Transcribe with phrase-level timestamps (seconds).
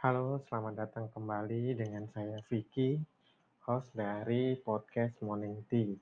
[0.00, 2.96] Halo, selamat datang kembali dengan saya Vicky,
[3.68, 5.92] host dari podcast Morning Tea.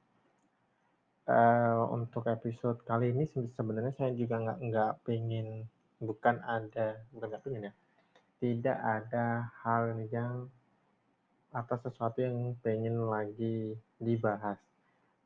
[1.27, 5.67] Uh, untuk episode kali ini sebenarnya saya juga nggak nggak pengen
[5.99, 7.75] bukan ada bukan nggak pengen ya
[8.39, 10.47] tidak ada hal yang
[11.51, 14.63] atau sesuatu yang pengen lagi dibahas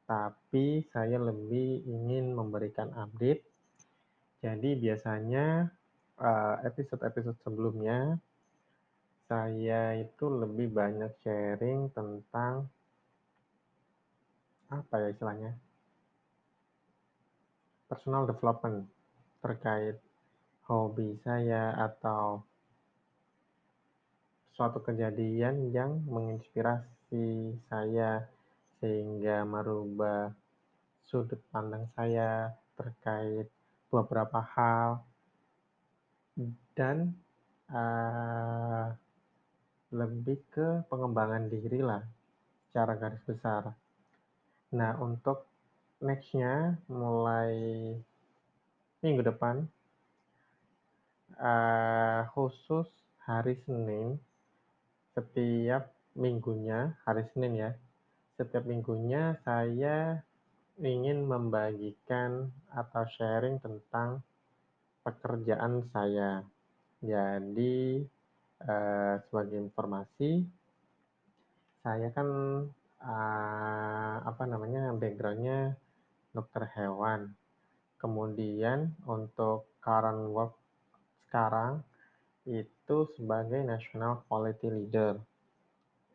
[0.08, 3.44] tapi saya lebih ingin memberikan update
[4.40, 5.68] jadi biasanya
[6.16, 8.16] uh, episode-episode sebelumnya
[9.32, 12.68] saya itu lebih banyak sharing tentang
[14.68, 15.56] apa ya istilahnya?
[17.88, 18.84] Personal development
[19.40, 19.96] terkait
[20.68, 22.44] hobi saya atau
[24.52, 28.28] suatu kejadian yang menginspirasi saya
[28.84, 30.28] sehingga merubah
[31.08, 33.48] sudut pandang saya terkait
[33.88, 35.00] beberapa hal
[36.76, 37.16] dan
[37.72, 38.92] uh,
[39.92, 42.00] lebih ke pengembangan diri lah
[42.68, 43.76] secara garis besar.
[44.72, 45.44] Nah, untuk
[46.00, 47.52] next-nya mulai
[49.04, 49.68] minggu depan,
[51.36, 52.88] uh, khusus
[53.28, 54.16] hari Senin,
[55.12, 57.70] setiap minggunya, hari Senin ya,
[58.40, 60.24] setiap minggunya saya
[60.80, 64.24] ingin membagikan atau sharing tentang
[65.04, 66.40] pekerjaan saya.
[67.04, 68.08] Jadi,
[68.66, 70.46] uh, sebagai informasi,
[71.82, 72.28] saya kan
[73.02, 75.74] uh, apa namanya backgroundnya
[76.30, 77.34] dokter hewan.
[77.98, 80.54] Kemudian untuk current work
[81.26, 81.82] sekarang
[82.42, 85.14] itu sebagai national quality leader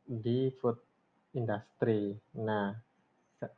[0.03, 0.75] di food
[1.35, 2.15] industry.
[2.43, 2.75] Nah,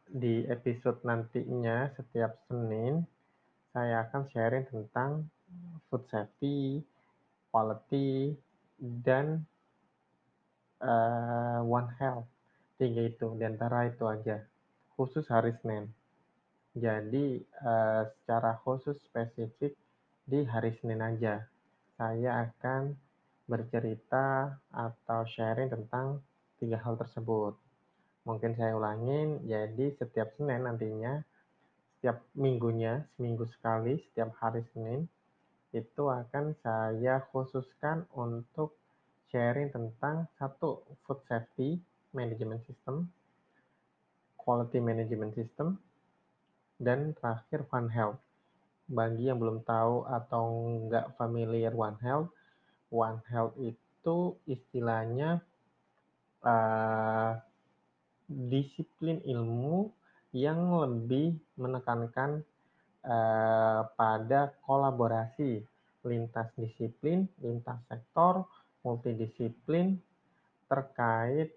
[0.05, 3.01] di episode nantinya setiap Senin
[3.73, 5.29] saya akan sharing tentang
[5.89, 6.81] food safety,
[7.49, 8.33] quality,
[8.79, 9.43] dan
[10.79, 12.27] uh, One Health.
[12.79, 14.39] Tiga itu, di antara itu aja.
[14.95, 15.91] Khusus hari Senin.
[16.75, 19.75] Jadi uh, secara khusus spesifik
[20.23, 21.43] di hari Senin aja.
[21.99, 22.95] Saya akan
[23.49, 26.23] bercerita atau sharing tentang
[26.61, 27.57] tiga hal tersebut.
[28.23, 31.19] Mungkin saya ulangin, jadi setiap Senin nantinya,
[31.97, 35.09] setiap minggunya, seminggu sekali, setiap hari Senin,
[35.69, 38.73] itu akan saya khususkan untuk
[39.29, 41.77] sharing tentang satu food safety
[42.13, 43.05] management system,
[44.33, 45.77] quality management system,
[46.81, 48.19] dan terakhir One Health.
[48.89, 50.43] Bagi yang belum tahu atau
[50.89, 52.33] nggak familiar One Health,
[52.89, 55.45] One Health itu istilahnya
[56.41, 57.37] uh,
[58.25, 59.93] disiplin ilmu
[60.33, 62.45] yang lebih menekankan
[63.05, 65.63] uh, pada kolaborasi
[66.07, 68.47] lintas disiplin, lintas sektor,
[68.83, 69.99] multidisiplin
[70.71, 71.51] terkait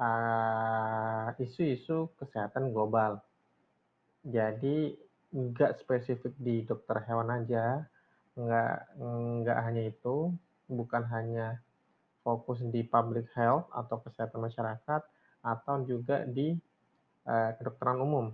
[0.00, 3.22] uh, isu-isu kesehatan global.
[4.24, 4.96] Jadi
[5.34, 7.84] nggak spesifik di dokter hewan aja,
[8.34, 8.74] nggak
[9.42, 10.32] nggak hanya itu,
[10.70, 11.60] bukan hanya
[12.24, 15.02] fokus di public health atau kesehatan masyarakat,
[15.44, 16.56] atau juga di
[17.28, 18.26] uh, kedokteran umum.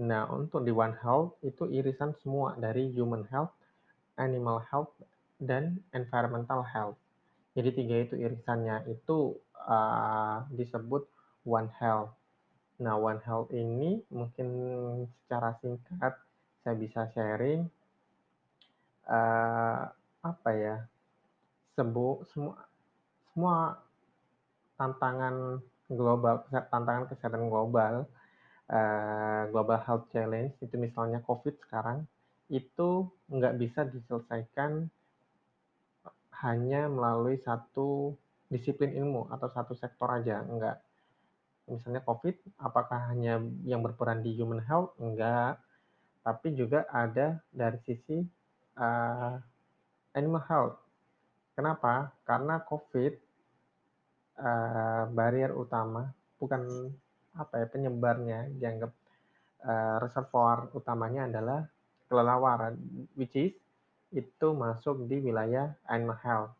[0.00, 3.52] Nah, untuk di One Health itu irisan semua dari human health,
[4.16, 4.96] animal health,
[5.36, 6.96] dan environmental health.
[7.52, 9.36] Jadi tiga itu irisannya itu
[9.68, 11.04] uh, disebut
[11.44, 12.16] One Health.
[12.80, 14.48] Nah, One Health ini mungkin
[15.22, 16.16] secara singkat
[16.64, 17.68] saya bisa sharing
[19.10, 19.82] uh,
[20.22, 20.76] apa ya
[21.74, 22.54] sebu semua
[23.34, 23.56] semua
[24.78, 25.58] tantangan
[25.90, 28.06] global tantangan kesehatan global
[28.70, 32.06] uh, global health challenge itu misalnya COVID sekarang
[32.52, 34.92] itu nggak bisa diselesaikan
[36.42, 38.12] hanya melalui satu
[38.52, 40.82] disiplin ilmu atau satu sektor aja, enggak.
[41.70, 44.92] Misalnya COVID, apakah hanya yang berperan di human health?
[45.00, 45.56] Enggak.
[46.20, 48.20] Tapi juga ada dari sisi
[48.76, 49.34] uh,
[50.12, 50.76] animal health.
[51.56, 52.12] Kenapa?
[52.26, 53.12] Karena COVID
[54.42, 56.92] uh, barrier utama bukan
[57.32, 58.92] apa ya penyebarnya dianggap
[59.64, 61.60] uh, reservoir utamanya adalah
[62.08, 62.76] kelelawar,
[63.16, 63.56] which is
[64.12, 66.52] itu masuk di wilayah animal health.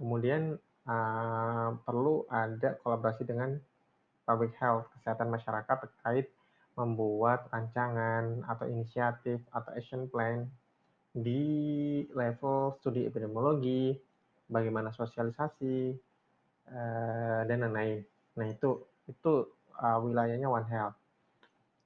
[0.00, 0.56] Kemudian
[0.88, 3.60] uh, perlu ada kolaborasi dengan
[4.24, 6.32] public health, kesehatan masyarakat terkait
[6.78, 10.48] membuat rancangan atau inisiatif atau action plan
[11.12, 11.44] di
[12.14, 13.98] level studi epidemiologi,
[14.48, 15.92] bagaimana sosialisasi,
[16.70, 18.06] uh, dan lain-lain.
[18.38, 20.98] Nah itu itu uh, wilayahnya One Health.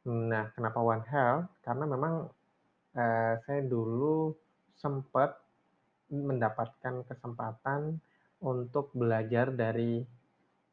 [0.08, 1.48] Nah kenapa One Health?
[1.62, 2.26] Karena memang
[2.96, 4.32] uh, saya dulu
[4.80, 5.38] sempat
[6.12, 7.96] mendapatkan kesempatan
[8.42, 10.02] untuk belajar dari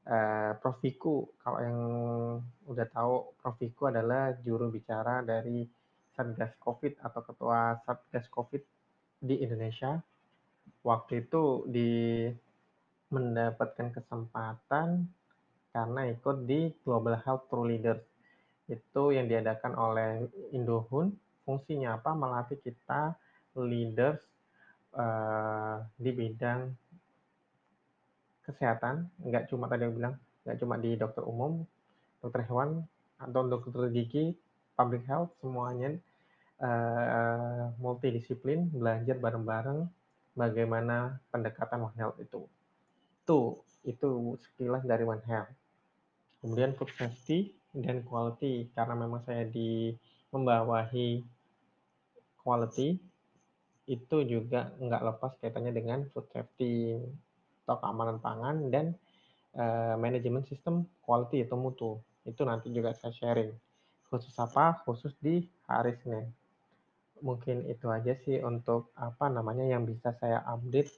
[0.10, 0.82] uh, Prof.
[0.82, 1.30] Viku.
[1.40, 1.80] Kalau yang
[2.66, 3.56] udah tahu, Prof.
[3.62, 5.64] Viku adalah juru bicara dari
[6.18, 8.64] Satgas COVID atau Ketua Satgas COVID
[9.24, 10.02] di Indonesia.
[10.84, 11.92] Waktu itu di
[13.10, 15.08] mendapatkan kesempatan
[15.70, 18.02] karena ikut di Global Health True Leaders.
[18.70, 21.14] Itu yang diadakan oleh Indohun.
[21.46, 22.14] Fungsinya apa?
[22.14, 23.18] Melatih kita
[23.58, 24.22] leaders
[24.94, 26.70] uh, di bidang
[28.46, 29.10] kesehatan.
[29.26, 31.66] Nggak cuma tadi yang bilang, nggak cuma di dokter umum,
[32.22, 32.86] dokter hewan,
[33.18, 34.38] atau dokter gigi,
[34.78, 35.98] public health, semuanya
[36.62, 39.90] uh, multidisiplin, belajar bareng-bareng
[40.38, 42.48] bagaimana pendekatan Health itu.
[43.28, 45.52] Tuh, itu sekilas dari One Health.
[46.40, 49.92] Kemudian food safety dan quality, karena memang saya di
[50.32, 51.24] membawahi
[52.40, 52.98] quality,
[53.90, 57.02] itu juga nggak lepas kaitannya dengan food safety
[57.66, 58.94] atau keamanan pangan dan
[59.58, 61.92] uh, manajemen sistem quality atau mutu.
[62.26, 63.52] Itu nanti juga saya sharing.
[64.10, 64.82] Khusus apa?
[64.86, 66.30] Khusus di hari Senin.
[67.20, 70.90] Mungkin itu aja sih untuk apa namanya yang bisa saya update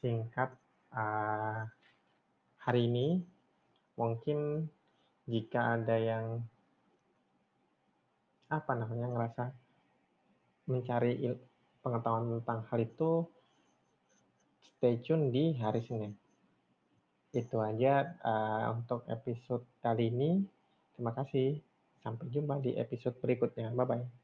[0.00, 0.50] singkat
[0.94, 1.68] uh,
[2.60, 3.20] hari ini
[3.96, 4.68] mungkin
[5.28, 6.44] jika ada yang
[8.50, 9.44] apa namanya ngerasa
[10.66, 11.22] mencari
[11.80, 13.10] pengetahuan tentang hal itu
[14.58, 16.12] stay tune di hari Senin.
[17.30, 20.42] Itu aja uh, untuk episode kali ini.
[20.96, 21.62] Terima kasih.
[22.02, 23.70] Sampai jumpa di episode berikutnya.
[23.76, 24.19] Bye bye.